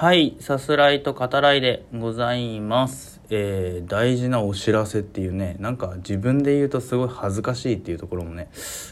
[0.00, 3.20] はい、さすらいと語らいでございます。
[3.28, 8.48] えー、大事なお知らせっていうね、なんか自分で言うとすごい恥ずかしいっていうところもね、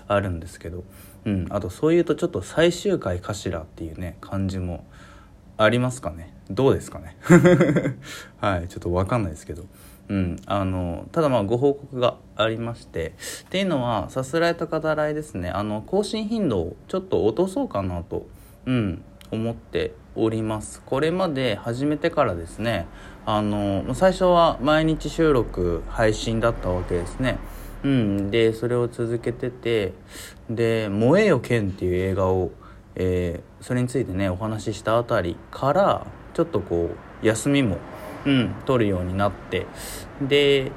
[0.07, 0.85] あるんですけど、
[1.25, 4.85] うん、あとそう言うとちょっと最終回かしらっていうね、感じも
[5.57, 6.35] ありますかね？
[6.51, 7.17] どうですかね？
[8.43, 9.65] はい、ちょっとわかんないですけど。
[10.11, 13.15] うん、あのただまあご報告がありまして
[13.47, 18.27] っていうのはさすらいと語らいですねあの更新頻度をちょっと落とそうかなと、
[18.65, 20.83] うん、思っております。
[20.85, 22.87] これまで始めてからですね
[23.27, 27.39] あの最初は毎日収録配信だったわけですね。
[27.85, 29.93] うんでそれを続けてて
[30.51, 32.51] で「燃えよ剣」っていう映画を、
[32.97, 36.91] えーそれについてねお話ししたあたりからちょっとこ
[37.23, 37.79] う休みも
[38.27, 39.67] うん、取るようになって
[40.21, 40.73] で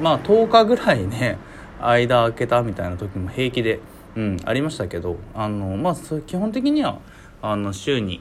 [0.00, 1.38] まあ10日ぐらいね
[1.80, 3.80] 間空けたみたいな時も平気で、
[4.16, 5.96] うん、ありましたけどあのまあ
[6.26, 7.00] 基本的には
[7.42, 8.20] あの週に、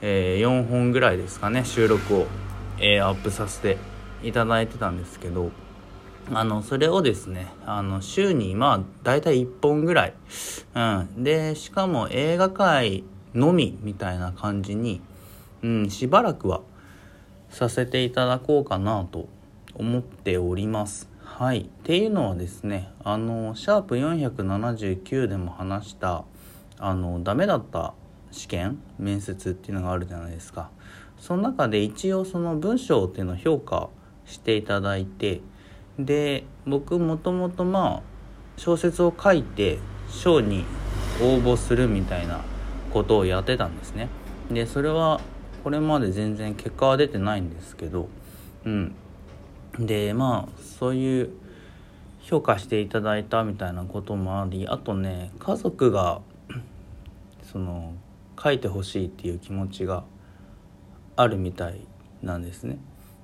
[0.00, 2.26] えー4本ぐらいですかね収録を、
[2.78, 3.78] えーアップさせて
[4.22, 5.50] いただいてたんですけど
[6.32, 10.14] あのそれをですねあの週にまあ大体1本ぐらい、
[10.74, 15.02] うん、でしかも映画界のみみたいな感じに、
[15.62, 16.62] うん、しばらくは
[17.50, 19.28] させていただこうかなと
[19.74, 21.08] 思っております。
[21.20, 21.62] はい。
[21.62, 26.24] っていうのはですね、あの、シャープ479でも話した、
[26.78, 27.94] あの、ダメだった
[28.34, 30.70] 試験、面接っていうのがあるじゃないですか。
[31.18, 33.88] その中で一応その文章っていうのを評価
[34.26, 35.40] していただいて、
[35.98, 38.02] で、僕もともとまあ、
[38.56, 40.64] 小説を書いて賞に
[41.22, 42.40] 応募するみたいな
[42.92, 44.08] ことをやってたんですね。
[44.50, 45.20] で、それは
[45.62, 48.08] これまで全然結果は出てないんですけど、
[48.64, 48.94] うん。
[49.78, 51.30] で、まあ、そういう
[52.20, 56.20] 評価していただいたみたいなこともあり、あとね、家族が、
[57.42, 57.94] その、
[58.44, 60.04] 書いてほしいっていう気持ちが
[61.16, 61.80] あるみたい
[62.22, 62.76] なんですね。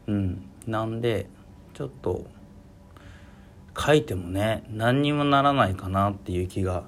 [0.07, 0.43] うん。
[0.67, 1.27] なんで、
[1.75, 2.25] ちょっと、
[3.79, 6.85] 書いてもね、何にもならないかなっていう気が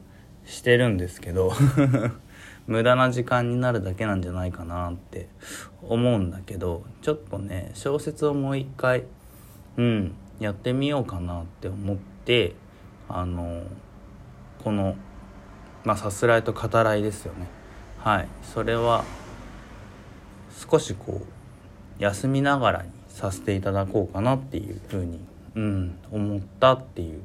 [0.47, 1.53] してるんですけど、
[2.67, 5.29] 無駄な時間になるだけなんじゃないかなって
[5.83, 9.05] 思うんだけどちょっとね小説をもう一回
[9.77, 12.55] うんやってみようかなって思って
[13.09, 13.62] あの
[14.62, 14.97] この
[15.85, 17.62] まあさすらいと語らいですよね
[18.05, 19.05] はいそれは
[20.71, 25.21] 少しこう休みながらにさせていただこうかなっていうふうに、
[25.55, 27.23] うん、思ったっていう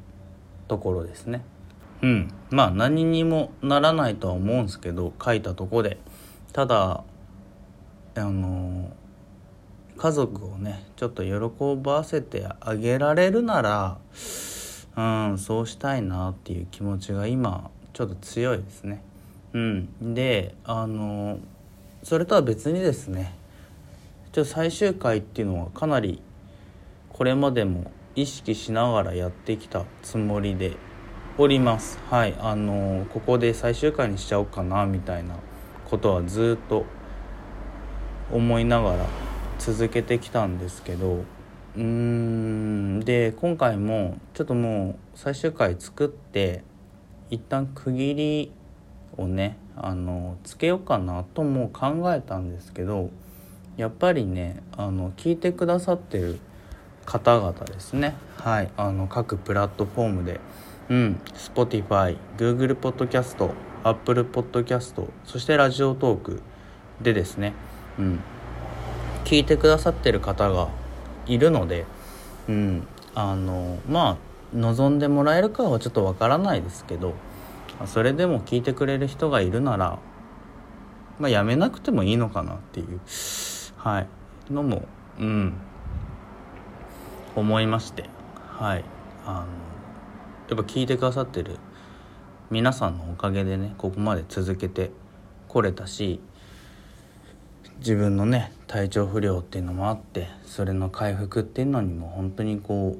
[0.68, 1.42] ところですね。
[2.02, 5.98] うん、まあ何にもならないとは思うんですけど書いたとこで
[6.52, 7.02] ただ
[8.14, 8.92] あの
[9.96, 13.98] 家族をねちょっと喜ばせてあげられるなら
[14.96, 19.02] うんそうしたいなっていう気持ちが今ちょっと強いですね。
[19.52, 21.38] うん、であの
[22.02, 23.34] それとは別にですね
[24.32, 26.22] ちょ最終回っていうのはかなり
[27.08, 30.76] これまでも意識しながらやってきたつもりで
[31.38, 31.98] おります。
[32.10, 32.34] はい。
[32.40, 35.36] あのここで最終回にしちゃおうかなみたいな
[35.88, 36.84] ことはずっと
[38.32, 39.06] 思いながら
[39.58, 41.24] 続けてきたんですけど
[41.76, 43.00] うーん。
[43.00, 46.64] で今回もちょっともう最終回作って
[47.30, 48.52] 一旦区切り
[49.18, 53.10] をねあのつけようかなとも考えたんですけど
[53.76, 56.38] やっぱりねあの聞いてくださってる
[57.04, 58.14] 方々ですね。
[58.36, 60.40] はいあの各プラットフォームで
[60.88, 63.50] うん Spotify、Google Podcast、
[63.84, 66.42] Apple Podcast そしてラジオトーク
[67.00, 67.54] でですね
[67.98, 68.20] うん
[69.24, 70.68] 聞いてくださってる方が
[71.26, 71.86] いるので
[72.48, 74.16] うんあのまあ
[74.54, 77.14] 望んでもらえるかはちょっとわからないですけど
[77.86, 79.98] それでも聞いてくれる人がいるなら
[81.18, 83.00] まあやめなくてもいいのかなっていう
[83.76, 84.82] はいのも
[85.18, 85.54] うん
[87.36, 88.84] 思いましてはい
[89.26, 89.46] あの
[90.48, 91.56] やっぱ聞いてくださってる
[92.50, 94.90] 皆さんのおかげでねここまで続けて
[95.48, 96.20] これたし
[97.78, 102.96] 自分のね体調不良っていうのもあってそれの回復っていうのにも本当にこ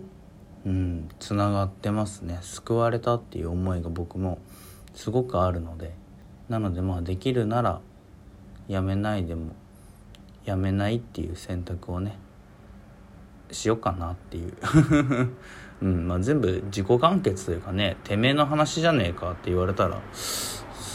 [0.64, 2.38] ううんつながってますね。
[2.42, 4.38] 救われたっていう思いが僕も
[4.98, 5.92] すごくあるので
[6.48, 7.80] なのでまあできるなら
[8.66, 9.52] やめないでも
[10.44, 12.18] やめないっていう選択をね
[13.52, 14.54] しようかなっていう。
[15.80, 20.00] うんまあ、全部自己完結というかねてめえの話じゃねえかって言われたら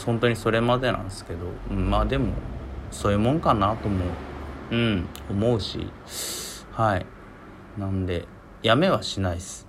[0.05, 1.39] 本当にそれまでなんですけど、
[1.71, 2.33] うんまあでも
[2.91, 4.03] そういうもんかなとも、
[4.69, 4.75] う。
[4.75, 5.87] ん、思うし
[6.73, 7.05] はい。
[7.77, 8.27] なんで
[8.61, 9.65] やめはしないです。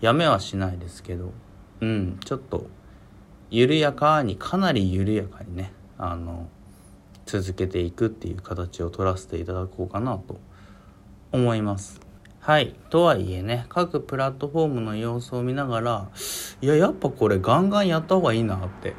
[0.00, 1.32] やめはしないですけど
[1.80, 2.66] うんちょっと
[3.50, 6.48] 緩やかにかなり緩やかにねあの
[7.26, 10.38] 続けていくっていう形を取らせていただこうかなと
[11.32, 12.00] 思います。
[12.46, 12.76] はい。
[12.90, 16.08] とはいえね各プラットフォームの様子を見ながら
[16.60, 18.94] いややっぱこれガンガンやった方がいいなって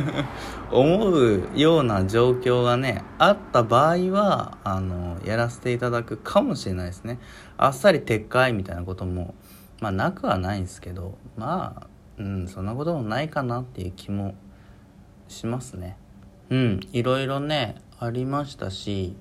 [0.70, 7.18] 思うような状況がねあった場合はあのやらせていただくかもしれないですね。
[7.56, 9.34] あっさり撤回みたいなことも
[9.80, 14.34] まあなくはないんですけどまあうんそんなこともないかなっていう気も
[15.28, 15.96] しますね。
[16.50, 19.16] うんいろいろねありましたし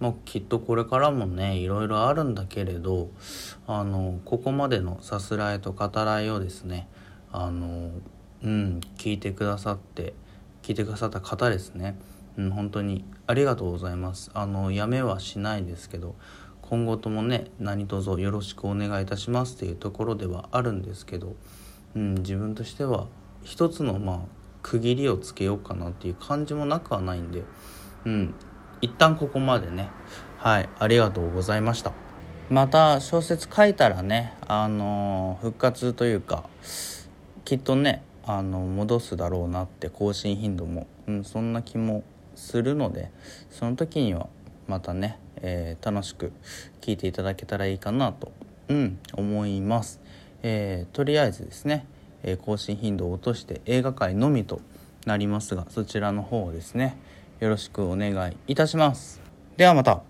[0.00, 3.10] まあ、きっとこれからもねいろいろあるんだけれど
[3.66, 6.88] あのここまでのさすらいと語らいをですね
[7.32, 7.90] あの
[8.42, 10.14] うん聞いてくださって
[10.62, 11.98] 聞いてくださった方ですね、
[12.36, 14.30] うん、本当にありがとうございます。
[14.34, 16.14] あのやめはしないですけど
[16.62, 21.34] 今後ともね何卒よろしくお願いいたしますっていうところではあるんですけど、
[21.94, 23.06] うん、自分としては
[23.42, 24.18] 一つのまあ
[24.62, 27.44] 区切りをつけようかなっていう感じもなくはないんで、
[28.04, 28.34] うん、
[28.80, 29.88] 一旦ここまでね。
[30.38, 31.92] はいありがとうございました。
[32.50, 36.44] また小説書いたらねあの復活というか
[37.44, 43.10] きっとねあの戻すだろうなって更新頻度も、うん、そんな気もするので
[43.50, 44.28] その時には
[44.66, 46.32] またね、えー、楽しく
[46.80, 48.32] 聞いていただけたらいいかなと、
[48.68, 50.00] うん、思います、
[50.42, 51.86] えー、とりあえずですね、
[52.22, 54.60] え、更新頻度を落として映画界のみと
[55.06, 56.96] なりますがそちらの方をですね
[57.40, 59.20] よろしくお願いいたします。
[59.56, 60.07] ではまた。